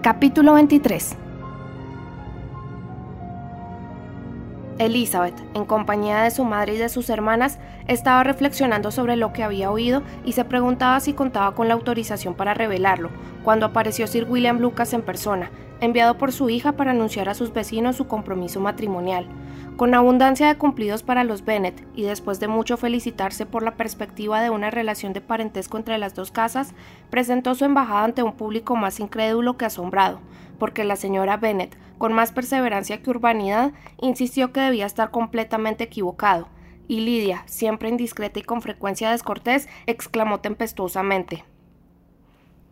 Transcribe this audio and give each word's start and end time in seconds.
Capítulo 0.00 0.54
23 0.54 1.27
Elizabeth, 4.78 5.34
en 5.54 5.64
compañía 5.64 6.22
de 6.22 6.30
su 6.30 6.44
madre 6.44 6.74
y 6.74 6.78
de 6.78 6.88
sus 6.88 7.10
hermanas, 7.10 7.58
estaba 7.88 8.22
reflexionando 8.22 8.90
sobre 8.90 9.16
lo 9.16 9.32
que 9.32 9.42
había 9.42 9.70
oído 9.70 10.02
y 10.24 10.32
se 10.32 10.44
preguntaba 10.44 11.00
si 11.00 11.14
contaba 11.14 11.54
con 11.54 11.66
la 11.66 11.74
autorización 11.74 12.34
para 12.34 12.54
revelarlo, 12.54 13.10
cuando 13.42 13.66
apareció 13.66 14.06
Sir 14.06 14.26
William 14.28 14.58
Lucas 14.60 14.92
en 14.92 15.02
persona, 15.02 15.50
enviado 15.80 16.16
por 16.16 16.32
su 16.32 16.48
hija 16.48 16.72
para 16.72 16.92
anunciar 16.92 17.28
a 17.28 17.34
sus 17.34 17.52
vecinos 17.52 17.96
su 17.96 18.06
compromiso 18.06 18.60
matrimonial. 18.60 19.26
Con 19.76 19.94
abundancia 19.94 20.48
de 20.48 20.56
cumplidos 20.56 21.02
para 21.02 21.24
los 21.24 21.44
Bennet 21.44 21.86
y 21.94 22.02
después 22.02 22.40
de 22.40 22.48
mucho 22.48 22.76
felicitarse 22.76 23.46
por 23.46 23.62
la 23.62 23.76
perspectiva 23.76 24.40
de 24.40 24.50
una 24.50 24.70
relación 24.70 25.12
de 25.12 25.20
parentesco 25.20 25.76
entre 25.76 25.98
las 25.98 26.14
dos 26.14 26.32
casas, 26.32 26.74
presentó 27.10 27.54
su 27.54 27.64
embajada 27.64 28.04
ante 28.04 28.22
un 28.22 28.32
público 28.32 28.74
más 28.76 28.98
incrédulo 28.98 29.56
que 29.56 29.66
asombrado, 29.66 30.20
porque 30.58 30.82
la 30.82 30.96
señora 30.96 31.36
Bennet, 31.36 31.76
con 31.98 32.12
más 32.12 32.32
perseverancia 32.32 33.02
que 33.02 33.10
urbanidad, 33.10 33.72
insistió 34.00 34.52
que 34.52 34.60
debía 34.60 34.86
estar 34.86 35.10
completamente 35.10 35.84
equivocado, 35.84 36.48
y 36.86 37.00
Lidia, 37.00 37.42
siempre 37.46 37.90
indiscreta 37.90 38.38
y 38.38 38.42
con 38.42 38.62
frecuencia 38.62 39.10
descortés, 39.10 39.68
exclamó 39.86 40.40
tempestuosamente 40.40 41.44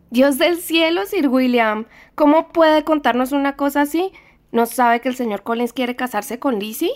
Dios 0.09 0.37
del 0.37 0.57
cielo, 0.57 1.05
Sir 1.05 1.27
William, 1.27 1.85
¿cómo 2.15 2.47
puede 2.49 2.85
contarnos 2.85 3.33
una 3.33 3.57
cosa 3.57 3.81
así? 3.81 4.11
¿No 4.53 4.65
sabe 4.65 5.01
que 5.01 5.09
el 5.09 5.15
señor 5.15 5.43
Collins 5.43 5.73
quiere 5.73 5.97
casarse 5.97 6.39
con 6.39 6.59
Lizzie? 6.59 6.91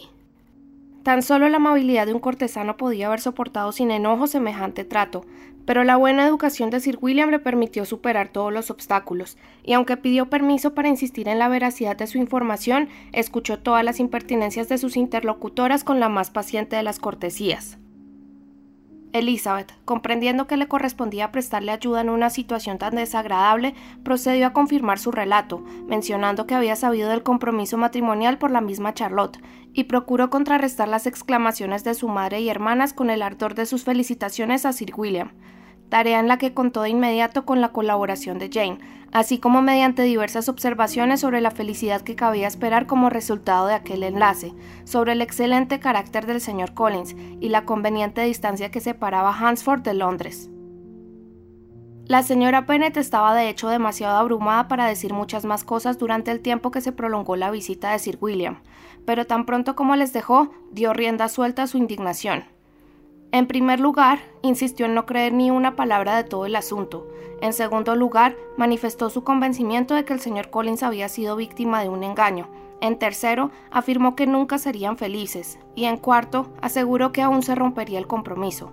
Tan 1.03 1.23
solo 1.23 1.49
la 1.49 1.57
amabilidad 1.57 2.05
de 2.05 2.13
un 2.13 2.19
cortesano 2.19 2.77
podía 2.77 3.07
haber 3.07 3.21
soportado 3.21 3.71
sin 3.71 3.89
enojo 3.89 4.27
semejante 4.27 4.83
trato, 4.83 5.25
pero 5.65 5.83
la 5.83 5.95
buena 5.95 6.27
educación 6.27 6.69
de 6.69 6.79
Sir 6.79 6.99
William 7.01 7.31
le 7.31 7.39
permitió 7.39 7.85
superar 7.85 8.29
todos 8.29 8.53
los 8.53 8.69
obstáculos, 8.69 9.37
y 9.63 9.73
aunque 9.73 9.97
pidió 9.97 10.29
permiso 10.29 10.75
para 10.75 10.89
insistir 10.89 11.27
en 11.27 11.39
la 11.39 11.47
veracidad 11.47 11.95
de 11.97 12.05
su 12.05 12.19
información, 12.19 12.89
escuchó 13.13 13.57
todas 13.59 13.83
las 13.83 13.99
impertinencias 13.99 14.69
de 14.69 14.77
sus 14.77 14.95
interlocutoras 14.95 15.83
con 15.83 15.99
la 15.99 16.09
más 16.09 16.29
paciente 16.29 16.75
de 16.75 16.83
las 16.83 16.99
cortesías. 16.99 17.79
Elizabeth, 19.13 19.73
comprendiendo 19.85 20.47
que 20.47 20.57
le 20.57 20.67
correspondía 20.67 21.31
prestarle 21.31 21.71
ayuda 21.71 22.01
en 22.01 22.09
una 22.09 22.29
situación 22.29 22.77
tan 22.77 22.95
desagradable, 22.95 23.75
procedió 24.03 24.47
a 24.47 24.53
confirmar 24.53 24.99
su 24.99 25.11
relato, 25.11 25.59
mencionando 25.87 26.47
que 26.47 26.55
había 26.55 26.75
sabido 26.75 27.09
del 27.09 27.23
compromiso 27.23 27.77
matrimonial 27.77 28.37
por 28.37 28.51
la 28.51 28.61
misma 28.61 28.93
Charlotte, 28.93 29.39
y 29.73 29.85
procuró 29.85 30.29
contrarrestar 30.29 30.87
las 30.87 31.07
exclamaciones 31.07 31.83
de 31.83 31.93
su 31.93 32.07
madre 32.07 32.41
y 32.41 32.49
hermanas 32.49 32.93
con 32.93 33.09
el 33.09 33.21
ardor 33.21 33.55
de 33.55 33.65
sus 33.65 33.83
felicitaciones 33.83 34.65
a 34.65 34.73
Sir 34.73 34.93
William 34.95 35.31
tarea 35.91 36.21
en 36.21 36.29
la 36.29 36.37
que 36.37 36.53
contó 36.53 36.83
de 36.83 36.89
inmediato 36.89 37.45
con 37.45 37.59
la 37.59 37.73
colaboración 37.73 38.39
de 38.39 38.49
Jane, 38.49 38.79
así 39.11 39.39
como 39.39 39.61
mediante 39.61 40.03
diversas 40.03 40.47
observaciones 40.47 41.19
sobre 41.19 41.41
la 41.41 41.51
felicidad 41.51 41.99
que 41.99 42.15
cabía 42.15 42.47
esperar 42.47 42.87
como 42.87 43.09
resultado 43.09 43.67
de 43.67 43.73
aquel 43.73 44.03
enlace, 44.03 44.53
sobre 44.85 45.11
el 45.11 45.21
excelente 45.21 45.81
carácter 45.81 46.25
del 46.25 46.39
señor 46.39 46.73
Collins 46.73 47.13
y 47.41 47.49
la 47.49 47.65
conveniente 47.65 48.23
distancia 48.23 48.71
que 48.71 48.79
separaba 48.79 49.37
Hansford 49.37 49.81
de 49.81 49.93
Londres. 49.93 50.49
La 52.05 52.23
señora 52.23 52.61
Bennet 52.61 52.95
estaba 52.95 53.35
de 53.35 53.49
hecho 53.49 53.67
demasiado 53.67 54.17
abrumada 54.17 54.69
para 54.69 54.85
decir 54.85 55.11
muchas 55.11 55.43
más 55.43 55.65
cosas 55.65 55.97
durante 55.97 56.31
el 56.31 56.39
tiempo 56.39 56.71
que 56.71 56.79
se 56.79 56.93
prolongó 56.93 57.35
la 57.35 57.51
visita 57.51 57.91
de 57.91 57.99
Sir 57.99 58.17
William, 58.21 58.61
pero 59.05 59.27
tan 59.27 59.45
pronto 59.45 59.75
como 59.75 59.97
les 59.97 60.13
dejó, 60.13 60.51
dio 60.71 60.93
rienda 60.93 61.27
suelta 61.27 61.63
a 61.63 61.67
su 61.67 61.77
indignación. 61.77 62.45
En 63.33 63.47
primer 63.47 63.79
lugar, 63.79 64.19
insistió 64.41 64.85
en 64.85 64.93
no 64.93 65.05
creer 65.05 65.31
ni 65.31 65.51
una 65.51 65.77
palabra 65.77 66.17
de 66.17 66.25
todo 66.25 66.45
el 66.45 66.55
asunto. 66.55 67.07
En 67.39 67.53
segundo 67.53 67.95
lugar, 67.95 68.35
manifestó 68.57 69.09
su 69.09 69.23
convencimiento 69.23 69.95
de 69.95 70.03
que 70.03 70.11
el 70.11 70.19
señor 70.19 70.49
Collins 70.49 70.83
había 70.83 71.07
sido 71.07 71.37
víctima 71.37 71.81
de 71.81 71.87
un 71.87 72.03
engaño. 72.03 72.49
En 72.81 72.99
tercero, 72.99 73.51
afirmó 73.71 74.17
que 74.17 74.27
nunca 74.27 74.57
serían 74.57 74.97
felices. 74.97 75.59
Y 75.75 75.85
en 75.85 75.95
cuarto, 75.95 76.49
aseguró 76.61 77.13
que 77.13 77.21
aún 77.21 77.41
se 77.41 77.55
rompería 77.55 77.99
el 77.99 78.07
compromiso. 78.07 78.71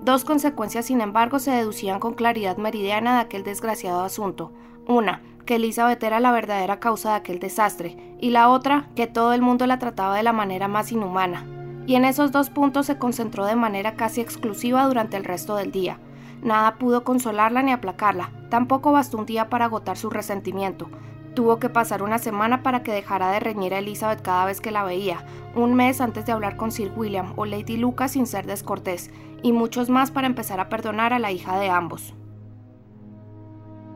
Dos 0.00 0.24
consecuencias, 0.24 0.86
sin 0.86 1.02
embargo, 1.02 1.38
se 1.38 1.50
deducían 1.50 2.00
con 2.00 2.14
claridad 2.14 2.56
meridiana 2.56 3.16
de 3.16 3.20
aquel 3.20 3.44
desgraciado 3.44 4.02
asunto. 4.02 4.52
Una, 4.86 5.22
que 5.44 5.56
Elizabeth 5.56 6.02
era 6.02 6.18
la 6.18 6.32
verdadera 6.32 6.80
causa 6.80 7.10
de 7.10 7.16
aquel 7.16 7.40
desastre, 7.40 8.16
y 8.20 8.30
la 8.30 8.48
otra, 8.48 8.88
que 8.96 9.06
todo 9.06 9.34
el 9.34 9.42
mundo 9.42 9.66
la 9.66 9.78
trataba 9.78 10.16
de 10.16 10.22
la 10.22 10.32
manera 10.32 10.66
más 10.66 10.92
inhumana, 10.92 11.57
y 11.88 11.94
en 11.94 12.04
esos 12.04 12.32
dos 12.32 12.50
puntos 12.50 12.84
se 12.84 12.98
concentró 12.98 13.46
de 13.46 13.56
manera 13.56 13.94
casi 13.94 14.20
exclusiva 14.20 14.86
durante 14.86 15.16
el 15.16 15.24
resto 15.24 15.56
del 15.56 15.72
día. 15.72 15.98
Nada 16.42 16.74
pudo 16.74 17.02
consolarla 17.02 17.62
ni 17.62 17.72
aplacarla, 17.72 18.30
tampoco 18.50 18.92
bastó 18.92 19.16
un 19.16 19.24
día 19.24 19.48
para 19.48 19.64
agotar 19.64 19.96
su 19.96 20.10
resentimiento. 20.10 20.90
Tuvo 21.34 21.58
que 21.58 21.70
pasar 21.70 22.02
una 22.02 22.18
semana 22.18 22.62
para 22.62 22.82
que 22.82 22.92
dejara 22.92 23.30
de 23.30 23.40
reñir 23.40 23.72
a 23.72 23.78
Elizabeth 23.78 24.20
cada 24.20 24.44
vez 24.44 24.60
que 24.60 24.70
la 24.70 24.84
veía, 24.84 25.24
un 25.54 25.72
mes 25.72 26.02
antes 26.02 26.26
de 26.26 26.32
hablar 26.32 26.58
con 26.58 26.72
Sir 26.72 26.92
William 26.94 27.32
o 27.36 27.46
Lady 27.46 27.78
Lucas 27.78 28.12
sin 28.12 28.26
ser 28.26 28.44
descortés, 28.44 29.10
y 29.42 29.52
muchos 29.52 29.88
más 29.88 30.10
para 30.10 30.26
empezar 30.26 30.60
a 30.60 30.68
perdonar 30.68 31.14
a 31.14 31.18
la 31.18 31.32
hija 31.32 31.58
de 31.58 31.70
ambos. 31.70 32.12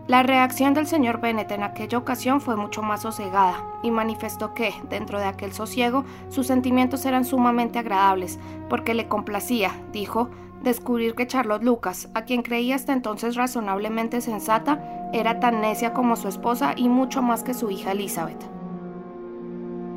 La 0.09 0.25
reacción 0.25 0.75
del 0.75 0.89
señor 0.89 1.21
Bennet 1.21 1.53
en 1.53 1.63
aquella 1.63 1.97
ocasión 1.97 2.41
fue 2.41 2.57
mucho 2.57 2.83
más 2.83 3.03
sosegada 3.03 3.65
y 3.85 3.93
manifestó 3.93 4.53
que, 4.53 4.75
dentro 4.89 5.21
de 5.21 5.27
aquel 5.27 5.53
sosiego, 5.53 6.05
sus 6.29 6.49
sentimientos 6.49 7.07
eran 7.07 7.25
sumamente 7.25 7.79
agradables, 7.79 8.41
porque 8.69 8.95
le 8.95 9.07
complacía, 9.07 9.71
dijo, 9.93 10.29
descubrir 10.65 11.15
que 11.15 11.29
Charlotte 11.29 11.63
Lucas, 11.63 12.09
a 12.15 12.23
quien 12.23 12.43
creía 12.43 12.75
hasta 12.75 12.93
entonces 12.93 13.37
razonablemente 13.37 14.21
sensata, 14.21 14.81
era 15.13 15.39
tan 15.39 15.61
necia 15.61 15.93
como 15.93 16.17
su 16.17 16.27
esposa 16.27 16.75
y 16.77 16.89
mucho 16.89 17.23
más 17.23 17.45
que 17.45 17.55
su 17.55 17.71
hija 17.71 17.93
Elizabeth. 17.93 18.52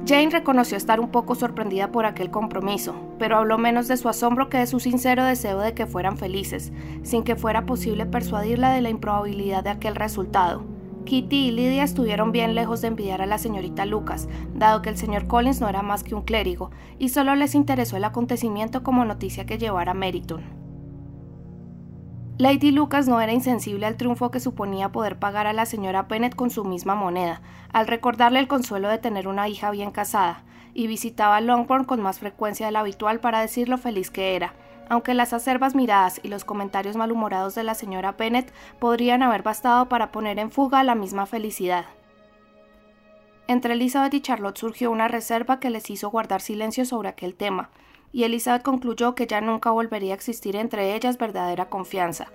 Jane 0.08 0.30
reconoció 0.30 0.78
estar 0.78 1.00
un 1.00 1.10
poco 1.10 1.34
sorprendida 1.34 1.92
por 1.92 2.06
aquel 2.06 2.30
compromiso, 2.30 2.94
pero 3.18 3.38
habló 3.38 3.58
menos 3.58 3.88
de 3.88 3.98
su 3.98 4.08
asombro 4.08 4.50
que 4.50 4.60
de 4.60 4.68
su 4.68 4.80
sincero 4.80 5.24
deseo 5.24 5.58
de 5.60 5.74
que 5.74 5.88
fueran 5.88 6.18
felices, 6.18 6.72
sin 7.02 7.24
que 7.24 7.36
fuera 7.36 7.66
posible 7.66 8.06
persuadirla 8.06 8.72
de 8.72 8.82
la 8.82 8.92
improbabilidad 8.92 9.64
de 9.64 9.72
aquel 9.72 9.96
resultado. 9.96 10.64
Kitty 11.06 11.48
y 11.48 11.52
Lydia 11.52 11.84
estuvieron 11.84 12.32
bien 12.32 12.54
lejos 12.54 12.82
de 12.82 12.90
envidiar 12.90 13.24
a 13.24 13.26
la 13.26 13.40
señorita 13.40 13.86
Lucas, 13.86 14.30
dado 14.54 14.84
que 14.84 14.90
el 14.90 14.98
señor 14.98 15.26
Collins 15.26 15.60
no 15.60 15.70
era 15.70 15.82
más 15.82 16.04
que 16.04 16.14
un 16.14 16.22
clérigo, 16.22 16.70
y 17.00 17.10
solo 17.10 17.34
les 17.34 17.56
interesó 17.56 17.98
el 17.98 18.04
acontecimiento 18.04 18.84
como 18.84 19.06
noticia 19.06 19.48
que 19.48 19.58
llevara 19.58 19.94
a 19.94 19.96
Meriton. 19.96 20.65
Lady 22.38 22.72
Lucas 22.72 23.07
no 23.07 23.22
era 23.22 23.31
insensible 23.31 23.85
al 23.85 23.96
triunfo 23.96 24.29
que 24.29 24.41
suponía 24.41 24.91
poder 24.91 25.18
pagar 25.18 25.47
a 25.47 25.53
la 25.53 25.66
señora 25.66 26.03
Bennet 26.03 26.35
con 26.35 26.50
su 26.50 26.66
misma 26.66 26.94
moneda, 26.94 27.41
al 27.72 27.88
recordarle 27.88 28.40
el 28.40 28.50
consuelo 28.50 28.90
de 28.90 28.97
tener 28.97 29.29
una 29.29 29.47
hija 29.47 29.72
bien 29.72 29.91
casada, 29.91 30.44
y 30.74 30.88
visitaba 30.88 31.40
Longbourn 31.40 31.85
con 31.85 32.01
más 32.01 32.19
frecuencia 32.19 32.66
de 32.66 32.74
la 32.74 32.81
habitual 32.81 33.22
para 33.22 33.40
decir 33.40 33.69
lo 33.69 33.78
feliz 33.78 34.12
que 34.12 34.35
era, 34.35 34.53
aunque 34.90 35.13
las 35.13 35.31
acerbas 35.31 35.75
miradas 35.75 36.19
y 36.24 36.28
los 36.28 36.44
comentarios 36.44 36.97
malhumorados 36.97 37.56
de 37.56 37.63
la 37.63 37.74
señora 37.74 38.12
Bennet 38.12 38.53
podrían 38.79 39.24
haber 39.24 39.41
bastado 39.41 39.88
para 39.88 40.12
poner 40.12 40.38
en 40.38 40.51
fuga 40.51 40.84
la 40.84 40.94
misma 40.94 41.25
felicidad. 41.28 41.85
Entre 43.47 43.75
Elizabeth 43.75 44.13
y 44.13 44.19
Charlotte 44.19 44.57
surgió 44.57 44.91
una 44.91 45.07
reserva 45.07 45.62
que 45.62 45.69
les 45.69 45.90
hizo 45.90 46.09
guardar 46.09 46.41
silencio 46.41 46.84
sobre 46.84 47.07
aquel 47.07 47.34
tema, 47.34 47.69
y 48.12 48.24
Elizabeth 48.24 48.64
concluyó 48.64 49.16
que 49.16 49.28
ya 49.28 49.42
nunca 49.42 49.72
volvería 49.72 50.14
a 50.14 50.16
existir 50.16 50.56
entre 50.56 50.96
ellas 50.96 51.18
verdadera 51.18 51.70
confianza. 51.70 52.32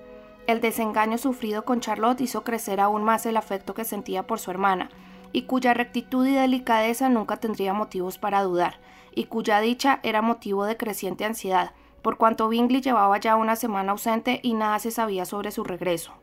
El 0.47 0.61
desengaño 0.61 1.19
sufrido 1.19 1.65
con 1.65 1.81
Charlotte 1.81 2.21
hizo 2.21 2.45
crecer 2.45 2.81
aún 2.81 3.05
más 3.05 3.27
el 3.27 3.37
afecto 3.37 3.75
que 3.75 3.85
sentía 3.85 4.27
por 4.27 4.41
su 4.41 4.51
hermana, 4.51 4.91
y 5.33 5.43
cuya 5.43 5.75
rectitud 5.75 6.27
y 6.27 6.35
delicadeza 6.35 7.09
nunca 7.09 7.37
tendría 7.37 7.73
motivos 7.73 8.19
para 8.19 8.43
dudar, 8.43 8.81
y 9.15 9.25
cuya 9.25 9.61
dicha 9.61 10.01
era 10.03 10.23
motivo 10.23 10.65
de 10.65 10.77
creciente 10.77 11.25
ansiedad, 11.25 11.73
por 12.03 12.17
cuanto 12.17 12.49
Bingley 12.49 12.81
llevaba 12.81 13.19
ya 13.19 13.37
una 13.37 13.57
semana 13.57 13.93
ausente 13.93 14.41
y 14.43 14.55
nada 14.55 14.79
se 14.79 14.91
sabía 14.91 15.25
sobre 15.25 15.51
su 15.51 15.65
regreso. 15.65 16.15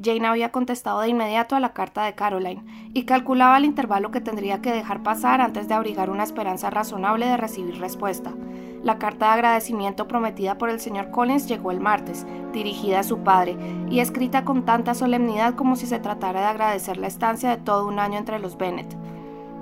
Jane 0.00 0.28
había 0.28 0.52
contestado 0.52 1.00
de 1.00 1.08
inmediato 1.08 1.56
a 1.56 1.60
la 1.60 1.72
carta 1.72 2.04
de 2.04 2.14
Caroline 2.14 2.62
y 2.94 3.04
calculaba 3.04 3.58
el 3.58 3.64
intervalo 3.64 4.12
que 4.12 4.20
tendría 4.20 4.62
que 4.62 4.70
dejar 4.70 5.02
pasar 5.02 5.40
antes 5.40 5.66
de 5.66 5.74
abrigar 5.74 6.08
una 6.08 6.22
esperanza 6.22 6.70
razonable 6.70 7.26
de 7.26 7.36
recibir 7.36 7.80
respuesta. 7.80 8.32
La 8.84 8.98
carta 8.98 9.26
de 9.26 9.32
agradecimiento 9.32 10.06
prometida 10.06 10.56
por 10.56 10.70
el 10.70 10.78
señor 10.78 11.10
Collins 11.10 11.48
llegó 11.48 11.72
el 11.72 11.80
martes, 11.80 12.26
dirigida 12.52 13.00
a 13.00 13.04
su 13.04 13.18
padre, 13.18 13.56
y 13.90 13.98
escrita 13.98 14.44
con 14.44 14.64
tanta 14.64 14.94
solemnidad 14.94 15.54
como 15.54 15.74
si 15.74 15.86
se 15.86 15.98
tratara 15.98 16.40
de 16.40 16.46
agradecer 16.46 16.96
la 16.96 17.08
estancia 17.08 17.50
de 17.50 17.56
todo 17.56 17.88
un 17.88 17.98
año 17.98 18.18
entre 18.18 18.38
los 18.38 18.56
Bennet. 18.56 18.96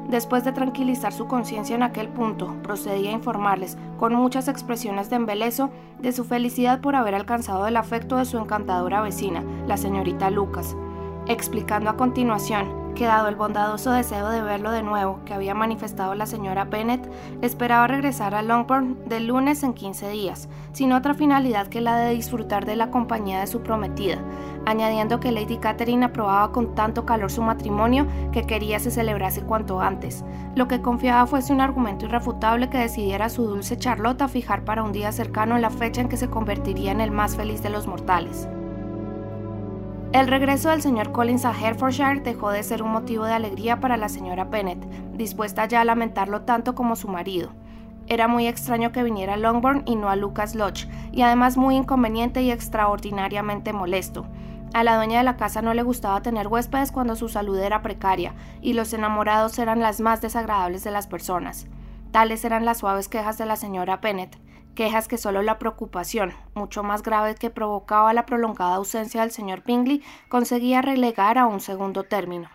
Después 0.08 0.44
de 0.44 0.52
tranquilizar 0.52 1.12
su 1.12 1.26
conciencia 1.26 1.74
en 1.74 1.82
aquel 1.82 2.08
punto, 2.08 2.54
procedía 2.62 3.10
a 3.10 3.14
informarles, 3.14 3.76
con 3.98 4.14
muchas 4.14 4.46
expresiones 4.46 5.10
de 5.10 5.16
embelezo, 5.16 5.70
de 5.98 6.12
su 6.12 6.24
felicidad 6.24 6.80
por 6.80 6.94
haber 6.94 7.14
alcanzado 7.14 7.66
el 7.66 7.76
afecto 7.76 8.16
de 8.16 8.24
su 8.24 8.38
encantadora 8.38 9.02
vecina, 9.02 9.42
la 9.66 9.76
señorita 9.76 10.30
Lucas, 10.30 10.76
explicando 11.26 11.90
a 11.90 11.96
continuación 11.96 12.85
que 12.96 13.04
dado 13.04 13.28
el 13.28 13.36
bondadoso 13.36 13.92
deseo 13.92 14.30
de 14.30 14.40
verlo 14.40 14.70
de 14.72 14.82
nuevo 14.82 15.20
que 15.26 15.34
había 15.34 15.54
manifestado 15.54 16.14
la 16.14 16.24
señora 16.24 16.64
Bennett, 16.64 17.06
esperaba 17.42 17.86
regresar 17.86 18.34
a 18.34 18.40
Longbourn 18.40 19.06
de 19.06 19.20
lunes 19.20 19.62
en 19.62 19.74
15 19.74 20.08
días, 20.08 20.48
sin 20.72 20.92
otra 20.92 21.12
finalidad 21.12 21.68
que 21.68 21.82
la 21.82 21.98
de 21.98 22.14
disfrutar 22.14 22.64
de 22.64 22.74
la 22.74 22.90
compañía 22.90 23.38
de 23.38 23.46
su 23.46 23.60
prometida, 23.60 24.18
añadiendo 24.64 25.20
que 25.20 25.30
Lady 25.30 25.58
Catherine 25.58 26.06
aprobaba 26.06 26.52
con 26.52 26.74
tanto 26.74 27.04
calor 27.04 27.30
su 27.30 27.42
matrimonio 27.42 28.06
que 28.32 28.46
quería 28.46 28.80
se 28.80 28.90
celebrase 28.90 29.42
cuanto 29.42 29.80
antes, 29.80 30.24
lo 30.54 30.66
que 30.66 30.80
confiaba 30.80 31.26
fuese 31.26 31.52
un 31.52 31.60
argumento 31.60 32.06
irrefutable 32.06 32.70
que 32.70 32.78
decidiera 32.78 33.28
su 33.28 33.46
dulce 33.46 33.76
Charlotte 33.76 34.22
a 34.22 34.28
fijar 34.28 34.64
para 34.64 34.82
un 34.82 34.92
día 34.92 35.12
cercano 35.12 35.58
la 35.58 35.70
fecha 35.70 36.00
en 36.00 36.08
que 36.08 36.16
se 36.16 36.30
convertiría 36.30 36.92
en 36.92 37.02
el 37.02 37.10
más 37.10 37.36
feliz 37.36 37.62
de 37.62 37.70
los 37.70 37.86
mortales. 37.86 38.48
El 40.12 40.28
regreso 40.28 40.70
del 40.70 40.82
señor 40.82 41.12
Collins 41.12 41.44
a 41.44 41.50
Herefordshire 41.50 42.20
dejó 42.20 42.50
de 42.50 42.62
ser 42.62 42.82
un 42.82 42.92
motivo 42.92 43.24
de 43.24 43.34
alegría 43.34 43.80
para 43.80 43.96
la 43.96 44.08
señora 44.08 44.44
Bennet, 44.44 44.78
dispuesta 45.14 45.66
ya 45.66 45.80
a 45.80 45.84
lamentarlo 45.84 46.42
tanto 46.42 46.74
como 46.74 46.96
su 46.96 47.08
marido. 47.08 47.50
Era 48.06 48.28
muy 48.28 48.46
extraño 48.46 48.92
que 48.92 49.02
viniera 49.02 49.34
a 49.34 49.36
Longbourn 49.36 49.82
y 49.84 49.96
no 49.96 50.08
a 50.08 50.16
Lucas 50.16 50.54
Lodge, 50.54 50.88
y 51.12 51.22
además 51.22 51.56
muy 51.56 51.76
inconveniente 51.76 52.40
y 52.42 52.52
extraordinariamente 52.52 53.72
molesto. 53.72 54.26
A 54.72 54.84
la 54.84 54.96
dueña 54.96 55.18
de 55.18 55.24
la 55.24 55.36
casa 55.36 55.60
no 55.60 55.74
le 55.74 55.82
gustaba 55.82 56.22
tener 56.22 56.46
huéspedes 56.46 56.92
cuando 56.92 57.16
su 57.16 57.28
salud 57.28 57.58
era 57.58 57.82
precaria, 57.82 58.34
y 58.62 58.74
los 58.74 58.92
enamorados 58.92 59.58
eran 59.58 59.80
las 59.80 60.00
más 60.00 60.20
desagradables 60.22 60.84
de 60.84 60.92
las 60.92 61.08
personas. 61.08 61.66
Tales 62.12 62.44
eran 62.44 62.64
las 62.64 62.78
suaves 62.78 63.08
quejas 63.08 63.38
de 63.38 63.46
la 63.46 63.56
señora 63.56 63.96
Bennet, 63.96 64.38
quejas 64.76 65.08
que 65.08 65.18
solo 65.18 65.42
la 65.42 65.58
preocupación, 65.58 66.32
mucho 66.54 66.84
más 66.84 67.02
grave 67.02 67.34
que 67.34 67.50
provocaba 67.50 68.12
la 68.12 68.26
prolongada 68.26 68.76
ausencia 68.76 69.22
del 69.22 69.32
señor 69.32 69.64
Bingley, 69.64 70.04
conseguía 70.28 70.82
relegar 70.82 71.38
a 71.38 71.46
un 71.46 71.58
segundo 71.58 72.04
término. 72.04 72.48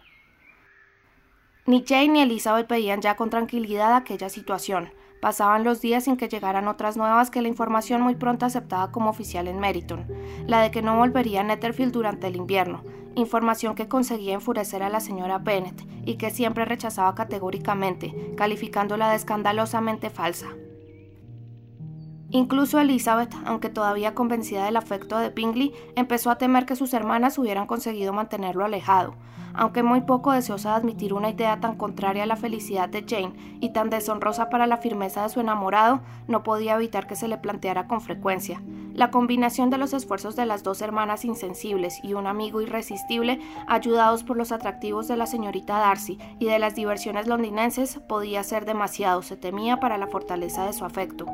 Ni 1.65 1.83
Jane 1.85 2.07
ni 2.07 2.21
Elizabeth 2.21 2.69
veían 2.69 3.01
ya 3.01 3.17
con 3.17 3.29
tranquilidad 3.29 3.93
aquella 3.95 4.29
situación. 4.29 4.93
Pasaban 5.21 5.63
los 5.63 5.81
días 5.81 6.05
sin 6.05 6.17
que 6.17 6.29
llegaran 6.29 6.67
otras 6.67 6.97
nuevas 6.97 7.29
que 7.29 7.41
la 7.41 7.47
información 7.47 8.01
muy 8.01 8.15
pronto 8.15 8.45
aceptada 8.45 8.91
como 8.91 9.09
oficial 9.09 9.47
en 9.47 9.59
Meryton, 9.59 10.07
la 10.47 10.61
de 10.61 10.71
que 10.71 10.81
no 10.81 10.97
volvería 10.97 11.41
a 11.41 11.43
Netherfield 11.43 11.91
durante 11.91 12.27
el 12.27 12.37
invierno, 12.37 12.83
información 13.15 13.75
que 13.75 13.87
conseguía 13.87 14.33
enfurecer 14.33 14.81
a 14.81 14.89
la 14.89 14.99
señora 14.99 15.37
Bennet 15.37 15.85
y 16.05 16.15
que 16.15 16.31
siempre 16.31 16.65
rechazaba 16.65 17.13
categóricamente, 17.13 18.33
calificándola 18.35 19.09
de 19.09 19.17
escandalosamente 19.17 20.09
falsa. 20.09 20.47
Incluso 22.33 22.79
Elizabeth, 22.79 23.33
aunque 23.45 23.69
todavía 23.69 24.15
convencida 24.15 24.63
del 24.63 24.77
afecto 24.77 25.17
de 25.17 25.31
Bingley, 25.31 25.73
empezó 25.97 26.31
a 26.31 26.37
temer 26.37 26.65
que 26.65 26.77
sus 26.77 26.93
hermanas 26.93 27.37
hubieran 27.37 27.67
conseguido 27.67 28.13
mantenerlo 28.13 28.63
alejado, 28.63 29.15
aunque 29.53 29.83
muy 29.83 30.01
poco 30.01 30.31
deseosa 30.31 30.69
de 30.69 30.75
admitir 30.75 31.13
una 31.13 31.29
idea 31.29 31.59
tan 31.59 31.75
contraria 31.75 32.23
a 32.23 32.27
la 32.27 32.37
felicidad 32.37 32.87
de 32.87 33.03
Jane 33.05 33.33
y 33.59 33.73
tan 33.73 33.89
deshonrosa 33.89 34.49
para 34.49 34.65
la 34.65 34.77
firmeza 34.77 35.23
de 35.23 35.29
su 35.29 35.41
enamorado, 35.41 35.99
no 36.29 36.41
podía 36.41 36.75
evitar 36.75 37.05
que 37.05 37.17
se 37.17 37.27
le 37.27 37.37
planteara 37.37 37.87
con 37.87 37.99
frecuencia. 37.99 38.61
La 38.93 39.11
combinación 39.11 39.69
de 39.69 39.77
los 39.77 39.93
esfuerzos 39.93 40.37
de 40.37 40.45
las 40.45 40.63
dos 40.63 40.81
hermanas 40.81 41.25
insensibles 41.25 41.99
y 42.01 42.13
un 42.13 42.27
amigo 42.27 42.61
irresistible, 42.61 43.41
ayudados 43.67 44.23
por 44.23 44.37
los 44.37 44.53
atractivos 44.53 45.09
de 45.09 45.17
la 45.17 45.27
señorita 45.27 45.79
Darcy 45.79 46.17
y 46.39 46.45
de 46.45 46.59
las 46.59 46.75
diversiones 46.75 47.27
londinenses, 47.27 47.99
podía 48.07 48.41
ser 48.43 48.63
demasiado, 48.63 49.21
se 49.21 49.35
temía, 49.35 49.81
para 49.81 49.97
la 49.97 50.07
fortaleza 50.07 50.65
de 50.65 50.71
su 50.71 50.85
afecto. 50.85 51.25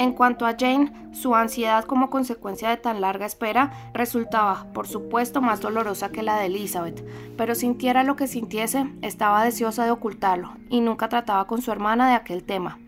En 0.00 0.12
cuanto 0.14 0.46
a 0.46 0.56
Jane, 0.58 0.90
su 1.12 1.34
ansiedad 1.34 1.84
como 1.84 2.08
consecuencia 2.08 2.70
de 2.70 2.78
tan 2.78 3.02
larga 3.02 3.26
espera 3.26 3.70
resultaba, 3.92 4.64
por 4.72 4.88
supuesto, 4.88 5.42
más 5.42 5.60
dolorosa 5.60 6.08
que 6.08 6.22
la 6.22 6.38
de 6.38 6.46
Elizabeth, 6.46 7.04
pero 7.36 7.54
sintiera 7.54 8.02
lo 8.02 8.16
que 8.16 8.26
sintiese, 8.26 8.90
estaba 9.02 9.44
deseosa 9.44 9.84
de 9.84 9.90
ocultarlo, 9.90 10.52
y 10.70 10.80
nunca 10.80 11.10
trataba 11.10 11.46
con 11.46 11.60
su 11.60 11.70
hermana 11.70 12.08
de 12.08 12.14
aquel 12.14 12.44
tema. 12.44 12.78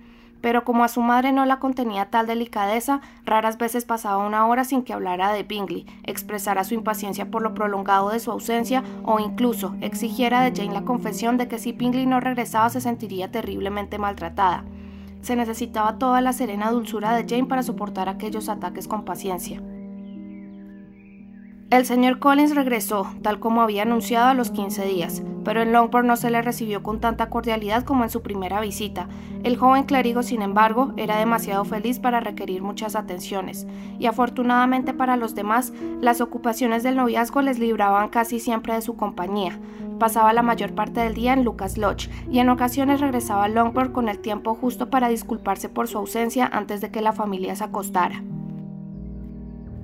Pero 0.40 0.64
como 0.64 0.84
a 0.84 0.88
su 0.88 1.02
madre 1.02 1.32
no 1.32 1.44
la 1.44 1.58
contenía 1.58 2.08
tal 2.08 2.26
delicadeza, 2.26 3.02
raras 3.26 3.58
veces 3.58 3.84
pasaba 3.84 4.26
una 4.26 4.46
hora 4.46 4.64
sin 4.64 4.82
que 4.82 4.94
hablara 4.94 5.34
de 5.34 5.42
Bingley, 5.42 5.84
expresara 6.04 6.64
su 6.64 6.72
impaciencia 6.72 7.30
por 7.30 7.42
lo 7.42 7.52
prolongado 7.52 8.08
de 8.08 8.20
su 8.20 8.30
ausencia 8.30 8.82
o 9.04 9.20
incluso 9.20 9.76
exigiera 9.82 10.40
de 10.40 10.56
Jane 10.56 10.72
la 10.72 10.86
confesión 10.86 11.36
de 11.36 11.46
que 11.46 11.58
si 11.58 11.72
Bingley 11.72 12.06
no 12.06 12.20
regresaba 12.20 12.70
se 12.70 12.80
sentiría 12.80 13.30
terriblemente 13.30 13.98
maltratada. 13.98 14.64
Se 15.22 15.36
necesitaba 15.36 15.98
toda 15.98 16.20
la 16.20 16.32
serena 16.32 16.70
dulzura 16.70 17.14
de 17.14 17.24
Jane 17.28 17.48
para 17.48 17.62
soportar 17.62 18.08
aquellos 18.08 18.48
ataques 18.48 18.88
con 18.88 19.04
paciencia. 19.04 19.62
El 21.70 21.86
señor 21.86 22.18
Collins 22.18 22.54
regresó, 22.54 23.06
tal 23.22 23.40
como 23.40 23.62
había 23.62 23.84
anunciado 23.84 24.28
a 24.28 24.34
los 24.34 24.50
15 24.50 24.84
días, 24.84 25.22
pero 25.42 25.62
en 25.62 25.72
Longbourn 25.72 26.06
no 26.06 26.16
se 26.16 26.30
le 26.30 26.42
recibió 26.42 26.82
con 26.82 27.00
tanta 27.00 27.30
cordialidad 27.30 27.84
como 27.84 28.04
en 28.04 28.10
su 28.10 28.20
primera 28.20 28.60
visita. 28.60 29.08
El 29.42 29.56
joven 29.56 29.84
clérigo, 29.84 30.22
sin 30.22 30.42
embargo, 30.42 30.92
era 30.98 31.16
demasiado 31.16 31.64
feliz 31.64 31.98
para 31.98 32.20
requerir 32.20 32.62
muchas 32.62 32.94
atenciones, 32.94 33.66
y 33.98 34.04
afortunadamente 34.04 34.92
para 34.92 35.16
los 35.16 35.34
demás, 35.34 35.72
las 36.02 36.20
ocupaciones 36.20 36.82
del 36.82 36.96
noviazgo 36.96 37.40
les 37.40 37.58
libraban 37.58 38.10
casi 38.10 38.38
siempre 38.38 38.74
de 38.74 38.82
su 38.82 38.94
compañía. 38.96 39.58
Pasaba 40.02 40.32
la 40.32 40.42
mayor 40.42 40.74
parte 40.74 40.98
del 40.98 41.14
día 41.14 41.32
en 41.32 41.44
Lucas 41.44 41.78
Lodge, 41.78 42.10
y 42.28 42.40
en 42.40 42.48
ocasiones 42.48 43.00
regresaba 43.00 43.44
a 43.44 43.48
Longbourn 43.48 43.92
con 43.92 44.08
el 44.08 44.18
tiempo 44.18 44.56
justo 44.56 44.90
para 44.90 45.06
disculparse 45.06 45.68
por 45.68 45.86
su 45.86 45.96
ausencia 45.96 46.44
antes 46.52 46.80
de 46.80 46.90
que 46.90 47.00
la 47.00 47.12
familia 47.12 47.54
se 47.54 47.62
acostara. 47.62 48.20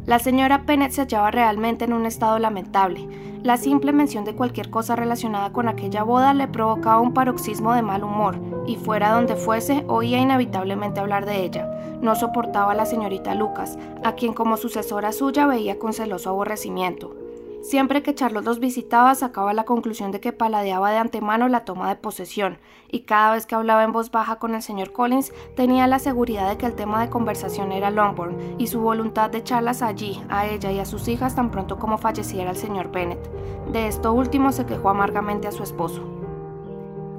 La 0.07 0.19
señora 0.19 0.65
Pennett 0.67 0.91
se 0.91 1.03
hallaba 1.03 1.31
realmente 1.31 1.85
en 1.85 1.93
un 1.93 2.05
estado 2.05 2.41
lamentable. 2.41 3.07
La 3.45 3.59
simple 3.59 3.93
mención 3.93 4.25
de 4.25 4.35
cualquier 4.35 4.71
cosa 4.71 4.97
relacionada 4.97 5.53
con 5.53 5.69
aquella 5.69 6.03
boda 6.03 6.35
le 6.35 6.49
provocaba 6.49 6.99
un 6.99 7.15
paroxismo 7.15 7.73
de 7.73 7.83
mal 7.83 8.03
humor, 8.03 8.41
y 8.67 8.75
fuera 8.75 9.13
donde 9.13 9.37
fuese, 9.37 9.85
oía 9.87 10.19
inevitablemente 10.19 10.99
hablar 10.99 11.27
de 11.27 11.45
ella. 11.45 11.71
No 12.03 12.17
soportaba 12.17 12.73
a 12.73 12.75
la 12.75 12.87
señorita 12.87 13.37
Lucas, 13.37 13.79
a 14.03 14.17
quien 14.17 14.33
como 14.35 14.57
sucesora 14.57 15.13
suya 15.13 15.47
veía 15.47 15.79
con 15.79 15.93
celoso 15.93 16.31
aborrecimiento. 16.31 17.28
Siempre 17.61 18.03
que 18.03 18.15
Charlotte 18.15 18.45
los 18.45 18.61
visitaba 18.61 19.15
sacaba 19.17 19.53
la 19.53 19.65
conclusión 19.65 20.13
de 20.13 20.21
que 20.21 20.33
paladeaba 20.33 20.93
de 20.93 20.99
antemano 20.99 21.49
la 21.49 21.65
toma 21.65 21.89
de 21.89 21.97
posesión, 21.97 22.59
y 22.91 23.01
cada 23.01 23.33
vez 23.33 23.47
que 23.47 23.57
hablaba 23.57 23.83
en 23.83 23.93
voz 23.93 24.13
baja 24.13 24.37
con 24.37 24.55
el 24.55 24.63
señor 24.63 24.93
Collins 24.93 25.33
tenía 25.57 25.87
la 25.89 25.99
seguridad 25.99 26.49
de 26.49 26.57
que 26.57 26.67
el 26.67 26.75
tema 26.75 27.03
de 27.03 27.11
conversación 27.11 27.73
era 27.73 27.91
Longbourn 27.91 28.55
y 28.59 28.69
su 28.69 28.81
voluntad 28.81 29.31
de 29.31 29.39
echarlas 29.39 29.83
allí, 29.83 30.23
a 30.29 30.47
ella 30.47 30.71
y 30.71 30.79
a 30.79 30.85
sus 30.85 31.09
hijas 31.09 31.35
tan 31.35 31.51
pronto 31.51 31.79
como 31.79 31.99
falleciera 31.99 32.51
el 32.51 32.57
señor 32.57 32.93
Bennet. 32.93 33.29
De 33.73 33.89
esto 33.89 34.13
último 34.13 34.53
se 34.53 34.65
quejó 34.65 34.91
amargamente 34.91 35.49
a 35.49 35.53
su 35.53 35.65
esposo. 35.65 36.03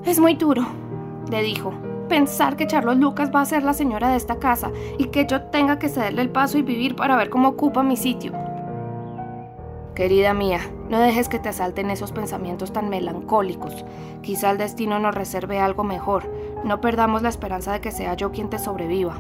Es 0.06 0.20
muy 0.20 0.36
duro, 0.36 0.66
le 1.30 1.44
dijo, 1.44 1.74
pensar 2.08 2.56
que 2.56 2.66
Charlotte 2.66 2.98
Lucas 2.98 3.30
va 3.36 3.42
a 3.42 3.46
ser 3.46 3.64
la 3.64 3.74
señora 3.74 4.10
de 4.10 4.16
esta 4.16 4.40
casa 4.40 4.72
y 4.98 5.06
que 5.06 5.28
yo 5.28 5.44
tenga 5.44 5.78
que 5.78 5.90
cederle 5.90 6.22
el 6.22 6.30
paso 6.30 6.58
y 6.58 6.62
vivir 6.62 6.96
para 6.96 7.18
ver 7.18 7.30
cómo 7.30 7.50
ocupa 7.50 7.84
mi 7.84 7.98
sitio. 7.98 8.49
Querida 10.00 10.34
mía, 10.34 10.62
no 10.88 10.98
dejes 11.02 11.28
que 11.28 11.40
te 11.40 11.50
asalten 11.50 11.90
esos 11.90 12.14
pensamientos 12.14 12.72
tan 12.72 12.88
melancólicos. 12.88 13.84
Quizá 14.22 14.50
el 14.50 14.58
destino 14.58 14.98
nos 14.98 15.14
reserve 15.14 15.60
algo 15.60 15.84
mejor. 15.84 16.32
No 16.64 16.80
perdamos 16.80 17.22
la 17.22 17.28
esperanza 17.28 17.74
de 17.74 17.82
que 17.82 17.92
sea 17.92 18.14
yo 18.14 18.32
quien 18.32 18.50
te 18.50 18.60
sobreviva. 18.60 19.20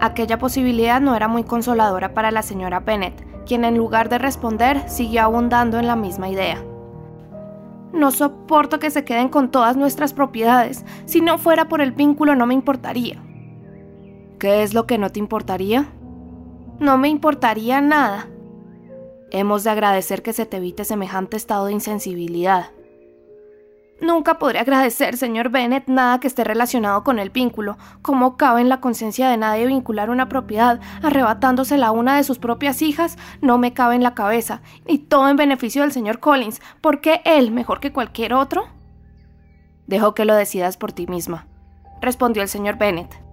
Aquella 0.00 0.38
posibilidad 0.38 1.02
no 1.02 1.14
era 1.14 1.28
muy 1.28 1.44
consoladora 1.44 2.14
para 2.14 2.30
la 2.30 2.40
señora 2.40 2.80
Bennet, 2.80 3.26
quien 3.44 3.66
en 3.66 3.76
lugar 3.76 4.08
de 4.08 4.16
responder 4.16 4.88
siguió 4.88 5.24
abundando 5.24 5.78
en 5.78 5.86
la 5.86 5.96
misma 5.96 6.30
idea. 6.30 6.64
No 7.92 8.12
soporto 8.12 8.78
que 8.78 8.90
se 8.90 9.04
queden 9.04 9.28
con 9.28 9.50
todas 9.50 9.76
nuestras 9.76 10.14
propiedades. 10.14 10.82
Si 11.04 11.20
no 11.20 11.36
fuera 11.36 11.68
por 11.68 11.82
el 11.82 11.92
vínculo 11.92 12.36
no 12.36 12.46
me 12.46 12.54
importaría. 12.54 13.22
¿Qué 14.38 14.62
es 14.62 14.72
lo 14.72 14.86
que 14.86 14.96
no 14.96 15.10
te 15.10 15.18
importaría? 15.18 15.88
No 16.80 16.96
me 16.96 17.10
importaría 17.10 17.82
nada. 17.82 18.28
Hemos 19.30 19.64
de 19.64 19.70
agradecer 19.70 20.22
que 20.22 20.32
se 20.32 20.46
te 20.46 20.58
evite 20.58 20.84
semejante 20.84 21.36
estado 21.36 21.66
de 21.66 21.72
insensibilidad. 21.72 22.70
Nunca 24.00 24.38
podré 24.38 24.58
agradecer, 24.58 25.16
señor 25.16 25.48
Bennet, 25.48 25.88
nada 25.88 26.20
que 26.20 26.26
esté 26.26 26.44
relacionado 26.44 27.02
con 27.02 27.18
el 27.18 27.30
vínculo. 27.30 27.78
¿Cómo 28.02 28.36
cabe 28.36 28.60
en 28.60 28.68
la 28.68 28.80
conciencia 28.80 29.30
de 29.30 29.38
nadie 29.38 29.66
vincular 29.66 30.10
una 30.10 30.28
propiedad 30.28 30.80
arrebatándosela 31.02 31.88
a 31.88 31.92
una 31.92 32.16
de 32.16 32.24
sus 32.24 32.38
propias 32.38 32.82
hijas? 32.82 33.16
No 33.40 33.56
me 33.56 33.72
cabe 33.72 33.94
en 33.94 34.02
la 34.02 34.14
cabeza. 34.14 34.60
Y 34.86 34.98
todo 34.98 35.28
en 35.30 35.36
beneficio 35.36 35.80
del 35.82 35.92
señor 35.92 36.20
Collins. 36.20 36.60
¿Por 36.82 37.00
qué 37.00 37.22
él 37.24 37.52
mejor 37.52 37.80
que 37.80 37.92
cualquier 37.92 38.34
otro? 38.34 38.68
Dejo 39.86 40.14
que 40.14 40.24
lo 40.26 40.34
decidas 40.34 40.76
por 40.76 40.92
ti 40.92 41.06
misma, 41.06 41.46
respondió 42.02 42.42
el 42.42 42.48
señor 42.48 42.76
Bennet. 42.76 43.25